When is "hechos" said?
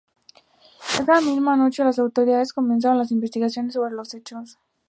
4.15-4.57